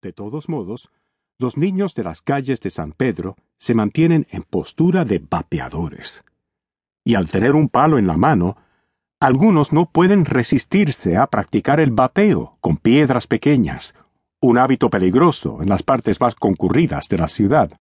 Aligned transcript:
De 0.00 0.12
todos 0.12 0.48
modos, 0.48 0.90
los 1.40 1.56
niños 1.56 1.94
de 1.94 2.04
las 2.04 2.22
calles 2.22 2.60
de 2.60 2.70
San 2.70 2.92
Pedro 2.92 3.36
se 3.58 3.74
mantienen 3.74 4.28
en 4.30 4.44
postura 4.44 5.04
de 5.04 5.18
bateadores. 5.18 6.24
Y 7.04 7.16
al 7.16 7.28
tener 7.28 7.56
un 7.56 7.68
palo 7.68 7.98
en 7.98 8.06
la 8.06 8.16
mano, 8.16 8.56
algunos 9.18 9.72
no 9.72 9.90
pueden 9.90 10.24
resistirse 10.24 11.16
a 11.16 11.26
practicar 11.26 11.80
el 11.80 11.90
bateo 11.90 12.58
con 12.60 12.76
piedras 12.76 13.26
pequeñas, 13.26 13.94
un 14.40 14.58
hábito 14.58 14.88
peligroso 14.88 15.62
en 15.62 15.68
las 15.68 15.82
partes 15.82 16.20
más 16.20 16.36
concurridas 16.36 17.08
de 17.08 17.18
la 17.18 17.26
ciudad. 17.26 17.80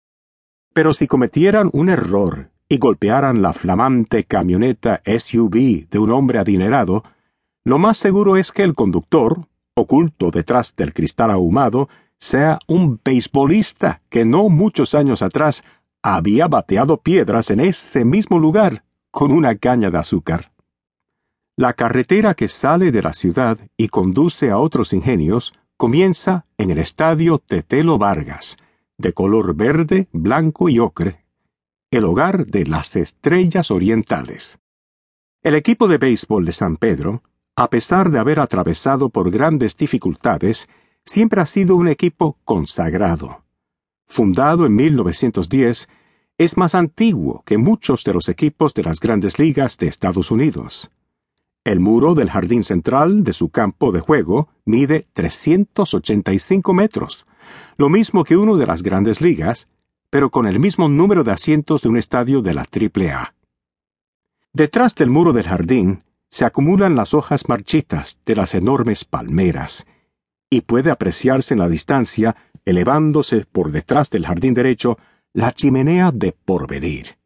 Pero 0.73 0.91
si 0.91 1.07
cometieran 1.07 1.69
un 1.71 1.87
error 1.87 2.51
y 2.67 2.77
golpearan 2.77 3.41
la 3.41 3.53
flamante 3.53 4.25
camioneta 4.25 5.01
SUV 5.05 5.87
de 5.89 5.99
un 5.99 6.11
hombre 6.11 6.39
adinerado, 6.39 7.05
lo 7.63 7.77
más 7.77 7.97
seguro 7.97 8.35
es 8.35 8.51
que 8.51 8.63
el 8.63 8.75
conductor, 8.75 9.47
oculto 9.75 10.31
detrás 10.31 10.75
del 10.75 10.93
cristal 10.93 11.31
ahumado, 11.31 11.89
sea 12.19 12.59
un 12.67 12.99
beisbolista 13.03 14.01
que 14.09 14.25
no 14.25 14.49
muchos 14.49 14.93
años 14.93 15.21
atrás 15.21 15.63
había 16.03 16.47
bateado 16.47 16.97
piedras 16.97 17.49
en 17.51 17.59
ese 17.59 18.05
mismo 18.05 18.39
lugar 18.39 18.83
con 19.11 19.31
una 19.31 19.55
caña 19.55 19.91
de 19.91 19.97
azúcar. 19.97 20.51
La 21.57 21.73
carretera 21.73 22.33
que 22.33 22.47
sale 22.47 22.91
de 22.91 23.01
la 23.01 23.13
ciudad 23.13 23.57
y 23.77 23.89
conduce 23.89 24.49
a 24.49 24.57
otros 24.57 24.93
ingenios 24.93 25.53
comienza 25.77 26.45
en 26.57 26.71
el 26.71 26.77
estadio 26.77 27.39
Tetelo 27.39 27.97
Vargas, 27.97 28.57
de 28.97 29.13
color 29.13 29.55
verde, 29.55 30.07
blanco 30.11 30.69
y 30.69 30.79
ocre, 30.79 31.25
el 31.91 32.05
hogar 32.05 32.45
de 32.45 32.65
las 32.65 32.95
estrellas 32.95 33.69
orientales. 33.69 34.59
El 35.43 35.55
equipo 35.55 35.87
de 35.87 35.97
béisbol 35.97 36.45
de 36.45 36.51
San 36.51 36.77
Pedro, 36.77 37.23
a 37.55 37.69
pesar 37.69 38.11
de 38.11 38.19
haber 38.19 38.39
atravesado 38.39 39.09
por 39.09 39.31
grandes 39.31 39.75
dificultades, 39.75 40.69
siempre 41.05 41.41
ha 41.41 41.45
sido 41.45 41.75
un 41.75 41.87
equipo 41.87 42.37
consagrado. 42.45 43.43
Fundado 44.07 44.65
en 44.65 44.75
1910, 44.75 45.89
es 46.37 46.57
más 46.57 46.75
antiguo 46.75 47.43
que 47.45 47.57
muchos 47.57 48.03
de 48.03 48.13
los 48.13 48.29
equipos 48.29 48.73
de 48.73 48.83
las 48.83 48.99
grandes 48.99 49.37
ligas 49.37 49.77
de 49.77 49.87
Estados 49.87 50.31
Unidos. 50.31 50.91
El 51.63 51.79
muro 51.79 52.15
del 52.15 52.31
jardín 52.31 52.63
central 52.63 53.23
de 53.23 53.33
su 53.33 53.49
campo 53.49 53.91
de 53.91 53.99
juego 53.99 54.49
mide 54.65 55.07
385 55.13 56.73
metros, 56.73 57.27
lo 57.77 57.89
mismo 57.89 58.23
que 58.23 58.37
uno 58.37 58.57
de 58.57 58.65
las 58.65 58.81
grandes 58.81 59.21
ligas, 59.21 59.67
pero 60.09 60.31
con 60.31 60.47
el 60.47 60.59
mismo 60.59 60.89
número 60.89 61.23
de 61.23 61.31
asientos 61.31 61.83
de 61.83 61.89
un 61.89 61.97
estadio 61.97 62.41
de 62.41 62.53
la 62.53 62.61
AAA. 62.63 63.35
Detrás 64.53 64.95
del 64.95 65.09
muro 65.09 65.33
del 65.33 65.47
jardín 65.47 66.03
se 66.31 66.45
acumulan 66.45 66.95
las 66.95 67.13
hojas 67.13 67.49
marchitas 67.49 68.19
de 68.25 68.35
las 68.35 68.55
enormes 68.55 69.05
palmeras, 69.05 69.85
y 70.49 70.61
puede 70.61 70.89
apreciarse 70.89 71.53
en 71.53 71.59
la 71.59 71.69
distancia, 71.69 72.35
elevándose 72.65 73.45
por 73.51 73.71
detrás 73.71 74.09
del 74.09 74.25
jardín 74.25 74.53
derecho, 74.53 74.97
la 75.33 75.51
chimenea 75.51 76.11
de 76.11 76.31
Porvenir. 76.31 77.17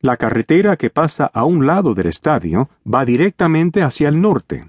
La 0.00 0.18
carretera 0.18 0.76
que 0.76 0.90
pasa 0.90 1.30
a 1.32 1.44
un 1.44 1.66
lado 1.66 1.94
del 1.94 2.06
estadio 2.06 2.68
va 2.86 3.06
directamente 3.06 3.82
hacia 3.82 4.10
el 4.10 4.20
norte, 4.20 4.68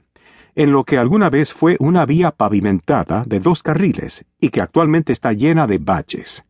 en 0.55 0.71
lo 0.71 0.85
que 0.85 0.97
alguna 0.97 1.29
vez 1.29 1.53
fue 1.53 1.75
una 1.79 2.05
vía 2.05 2.31
pavimentada 2.31 3.23
de 3.25 3.41
dos 3.41 3.61
carriles 3.61 4.25
y 4.39 4.49
que 4.49 4.61
actualmente 4.61 5.11
está 5.11 5.33
llena 5.33 5.67
de 5.67 5.77
baches. 5.77 6.45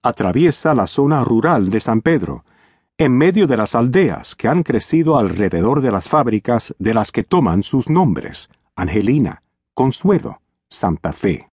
Atraviesa 0.00 0.74
la 0.74 0.86
zona 0.86 1.24
rural 1.24 1.70
de 1.70 1.80
San 1.80 2.02
Pedro, 2.02 2.44
en 2.96 3.16
medio 3.16 3.48
de 3.48 3.56
las 3.56 3.74
aldeas 3.74 4.36
que 4.36 4.46
han 4.46 4.62
crecido 4.62 5.18
alrededor 5.18 5.80
de 5.80 5.90
las 5.90 6.08
fábricas 6.08 6.74
de 6.78 6.94
las 6.94 7.10
que 7.10 7.24
toman 7.24 7.64
sus 7.64 7.90
nombres, 7.90 8.48
Angelina, 8.76 9.42
Consuelo, 9.74 10.40
Santa 10.68 11.12
Fe. 11.12 11.48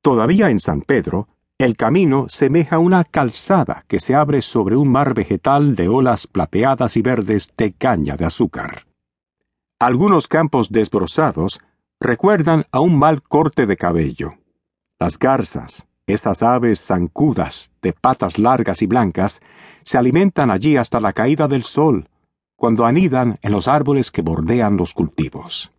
Todavía 0.00 0.48
en 0.48 0.60
San 0.60 0.80
Pedro, 0.80 1.28
el 1.58 1.76
camino 1.76 2.26
semeja 2.28 2.78
una 2.78 3.04
calzada 3.04 3.84
que 3.88 4.00
se 4.00 4.14
abre 4.14 4.40
sobre 4.40 4.76
un 4.76 4.88
mar 4.88 5.12
vegetal 5.12 5.76
de 5.76 5.88
olas 5.88 6.26
plateadas 6.26 6.96
y 6.96 7.02
verdes 7.02 7.52
de 7.56 7.74
caña 7.74 8.16
de 8.16 8.24
azúcar. 8.24 8.86
Algunos 9.78 10.28
campos 10.28 10.70
desbrozados 10.70 11.60
recuerdan 12.00 12.64
a 12.72 12.80
un 12.80 12.98
mal 12.98 13.22
corte 13.22 13.66
de 13.66 13.76
cabello. 13.76 14.34
Las 14.98 15.18
garzas, 15.18 15.86
esas 16.06 16.42
aves 16.42 16.80
zancudas 16.80 17.70
de 17.82 17.92
patas 17.92 18.38
largas 18.38 18.82
y 18.82 18.86
blancas, 18.86 19.40
se 19.84 19.98
alimentan 19.98 20.50
allí 20.50 20.76
hasta 20.76 21.00
la 21.00 21.12
caída 21.12 21.48
del 21.48 21.64
sol, 21.64 22.08
cuando 22.56 22.86
anidan 22.86 23.38
en 23.42 23.52
los 23.52 23.68
árboles 23.68 24.10
que 24.10 24.22
bordean 24.22 24.76
los 24.76 24.94
cultivos. 24.94 25.72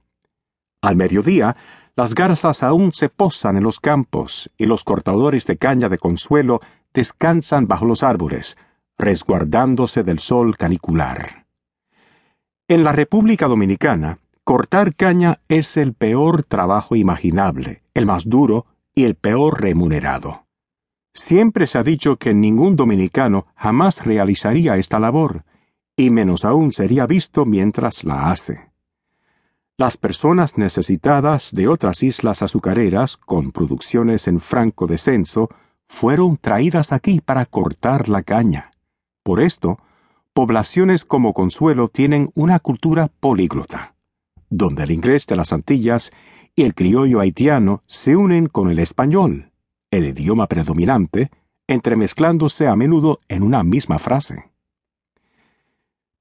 Al 0.81 0.95
mediodía, 0.95 1.55
las 1.95 2.13
garzas 2.13 2.61
aún 2.61 2.91
se 2.91 3.09
posan 3.09 3.57
en 3.57 3.63
los 3.63 3.79
campos 3.79 4.51
y 4.57 4.65
los 4.65 4.83
cortadores 4.83 5.45
de 5.45 5.57
caña 5.57 5.89
de 5.89 5.97
consuelo 5.97 6.59
descansan 6.93 7.67
bajo 7.67 7.85
los 7.85 8.03
árboles, 8.03 8.57
resguardándose 8.97 10.03
del 10.03 10.19
sol 10.19 10.57
canicular. 10.57 11.45
En 12.67 12.83
la 12.83 12.91
República 12.91 13.47
Dominicana, 13.47 14.19
cortar 14.43 14.95
caña 14.95 15.39
es 15.47 15.77
el 15.77 15.93
peor 15.93 16.43
trabajo 16.43 16.95
imaginable, 16.95 17.81
el 17.93 18.05
más 18.05 18.27
duro 18.27 18.65
y 18.95 19.03
el 19.03 19.15
peor 19.15 19.61
remunerado. 19.61 20.45
Siempre 21.13 21.67
se 21.67 21.77
ha 21.77 21.83
dicho 21.83 22.17
que 22.17 22.33
ningún 22.33 22.75
dominicano 22.75 23.45
jamás 23.55 24.05
realizaría 24.05 24.77
esta 24.77 24.99
labor, 24.99 25.43
y 25.95 26.09
menos 26.09 26.43
aún 26.43 26.71
sería 26.71 27.05
visto 27.05 27.45
mientras 27.45 28.03
la 28.03 28.31
hace. 28.31 28.71
Las 29.77 29.97
personas 29.97 30.57
necesitadas 30.57 31.53
de 31.53 31.67
otras 31.67 32.01
islas 32.01 32.41
azucareras 32.41 33.17
con 33.17 33.51
producciones 33.51 34.27
en 34.27 34.39
franco 34.39 34.87
descenso 34.87 35.49
fueron 35.87 36.37
traídas 36.37 36.93
aquí 36.93 37.19
para 37.19 37.45
cortar 37.45 38.07
la 38.07 38.23
caña. 38.23 38.71
Por 39.23 39.41
esto, 39.41 39.79
poblaciones 40.33 41.03
como 41.03 41.33
Consuelo 41.33 41.89
tienen 41.89 42.31
una 42.35 42.59
cultura 42.59 43.09
políglota, 43.19 43.95
donde 44.49 44.83
el 44.83 44.91
inglés 44.91 45.27
de 45.27 45.35
las 45.35 45.51
Antillas 45.51 46.11
y 46.55 46.63
el 46.63 46.73
criollo 46.73 47.19
haitiano 47.19 47.83
se 47.85 48.15
unen 48.15 48.47
con 48.47 48.69
el 48.69 48.79
español, 48.79 49.51
el 49.91 50.05
idioma 50.05 50.47
predominante, 50.47 51.29
entremezclándose 51.67 52.67
a 52.67 52.75
menudo 52.75 53.19
en 53.27 53.43
una 53.43 53.63
misma 53.63 53.97
frase. 53.97 54.51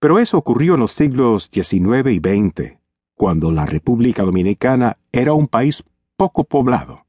Pero 0.00 0.18
eso 0.18 0.36
ocurrió 0.36 0.74
en 0.74 0.80
los 0.80 0.92
siglos 0.92 1.50
XIX 1.52 2.10
y 2.10 2.18
XX, 2.18 2.78
cuando 3.14 3.52
la 3.52 3.64
República 3.64 4.22
Dominicana 4.22 4.98
era 5.12 5.32
un 5.32 5.48
país 5.48 5.84
poco 6.16 6.44
poblado 6.44 7.06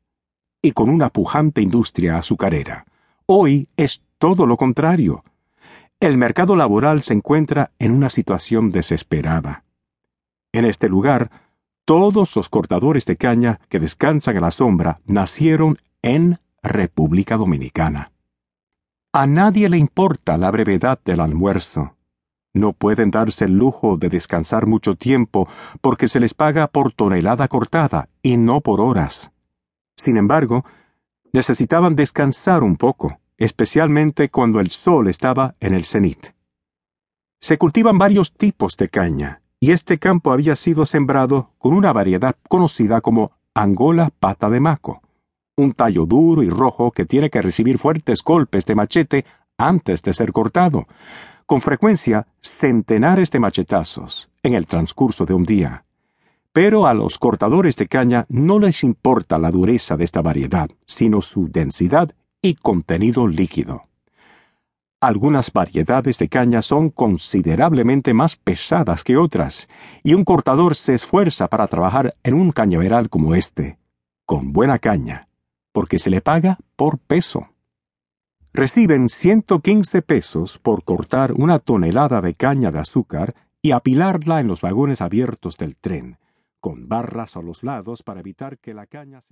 y 0.61 0.71
con 0.71 0.89
una 0.89 1.09
pujante 1.09 1.61
industria 1.61 2.17
azucarera. 2.17 2.85
Hoy 3.25 3.69
es 3.75 4.01
todo 4.17 4.45
lo 4.45 4.57
contrario. 4.57 5.23
El 5.99 6.17
mercado 6.17 6.55
laboral 6.55 7.01
se 7.01 7.13
encuentra 7.13 7.71
en 7.79 7.91
una 7.91 8.09
situación 8.09 8.69
desesperada. 8.69 9.63
En 10.51 10.65
este 10.65 10.89
lugar, 10.89 11.29
todos 11.85 12.35
los 12.35 12.49
cortadores 12.49 13.05
de 13.05 13.15
caña 13.15 13.59
que 13.69 13.79
descansan 13.79 14.37
a 14.37 14.41
la 14.41 14.51
sombra 14.51 14.99
nacieron 15.05 15.77
en 16.01 16.39
República 16.61 17.37
Dominicana. 17.37 18.11
A 19.13 19.27
nadie 19.27 19.69
le 19.69 19.77
importa 19.77 20.37
la 20.37 20.51
brevedad 20.51 20.99
del 21.05 21.21
almuerzo. 21.21 21.95
No 22.53 22.73
pueden 22.73 23.11
darse 23.11 23.45
el 23.45 23.57
lujo 23.57 23.97
de 23.97 24.09
descansar 24.09 24.65
mucho 24.65 24.95
tiempo 24.95 25.47
porque 25.81 26.07
se 26.07 26.19
les 26.19 26.33
paga 26.33 26.67
por 26.67 26.91
tonelada 26.91 27.47
cortada 27.47 28.09
y 28.21 28.37
no 28.37 28.61
por 28.61 28.81
horas. 28.81 29.31
Sin 29.95 30.17
embargo, 30.17 30.65
necesitaban 31.33 31.95
descansar 31.95 32.63
un 32.63 32.77
poco, 32.77 33.19
especialmente 33.37 34.29
cuando 34.29 34.59
el 34.59 34.69
sol 34.71 35.07
estaba 35.07 35.55
en 35.59 35.73
el 35.73 35.85
cenit. 35.85 36.33
Se 37.41 37.57
cultivan 37.57 37.97
varios 37.97 38.33
tipos 38.33 38.75
de 38.77 38.89
caña, 38.89 39.41
y 39.59 39.71
este 39.71 39.97
campo 39.97 40.31
había 40.31 40.55
sido 40.55 40.85
sembrado 40.85 41.51
con 41.57 41.73
una 41.73 41.93
variedad 41.93 42.35
conocida 42.47 43.01
como 43.01 43.31
Angola 43.53 44.11
pata 44.19 44.49
de 44.49 44.59
maco, 44.59 45.01
un 45.55 45.73
tallo 45.73 46.05
duro 46.05 46.43
y 46.43 46.49
rojo 46.49 46.91
que 46.91 47.05
tiene 47.05 47.29
que 47.29 47.41
recibir 47.41 47.77
fuertes 47.77 48.21
golpes 48.23 48.65
de 48.65 48.75
machete 48.75 49.25
antes 49.57 50.01
de 50.01 50.13
ser 50.13 50.33
cortado, 50.33 50.87
con 51.45 51.61
frecuencia 51.61 52.27
centenares 52.41 53.31
de 53.31 53.39
machetazos 53.39 54.29
en 54.43 54.55
el 54.55 54.67
transcurso 54.67 55.25
de 55.25 55.33
un 55.33 55.45
día. 55.45 55.85
Pero 56.51 56.87
a 56.87 56.93
los 56.93 57.17
cortadores 57.17 57.75
de 57.75 57.87
caña 57.87 58.25
no 58.29 58.59
les 58.59 58.83
importa 58.83 59.37
la 59.37 59.51
dureza 59.51 59.97
de 59.97 60.05
esta 60.05 60.21
variedad, 60.21 60.69
sino 60.85 61.21
su 61.21 61.49
densidad 61.49 62.11
y 62.41 62.55
contenido 62.55 63.27
líquido. 63.27 63.83
Algunas 65.01 65.51
variedades 65.51 66.17
de 66.17 66.29
caña 66.29 66.61
son 66.61 66.89
considerablemente 66.89 68.13
más 68.13 68.35
pesadas 68.37 69.03
que 69.03 69.17
otras, 69.17 69.67
y 70.03 70.13
un 70.13 70.23
cortador 70.23 70.75
se 70.75 70.93
esfuerza 70.93 71.47
para 71.47 71.67
trabajar 71.67 72.15
en 72.23 72.33
un 72.33 72.51
cañaveral 72.51 73.09
como 73.09 73.35
este, 73.35 73.77
con 74.25 74.53
buena 74.53 74.79
caña, 74.79 75.27
porque 75.71 75.99
se 75.99 76.09
le 76.09 76.21
paga 76.21 76.57
por 76.75 76.97
peso. 76.97 77.49
Reciben 78.53 79.09
115 79.09 80.01
pesos 80.01 80.57
por 80.57 80.85
cortar 80.85 81.33
una 81.33 81.59
tonelada 81.59 82.21
de 82.21 82.33
caña 82.35 82.71
de 82.71 82.79
azúcar 82.79 83.35
y 83.61 83.71
apilarla 83.71 84.39
en 84.39 84.47
los 84.47 84.61
vagones 84.61 85.01
abiertos 85.01 85.57
del 85.57 85.75
tren, 85.75 86.17
con 86.61 86.87
barras 86.87 87.35
a 87.35 87.41
los 87.41 87.63
lados 87.63 88.01
para 88.01 88.21
evitar 88.21 88.57
que 88.59 88.73
la 88.73 88.85
caña 88.85 89.19
se 89.19 89.23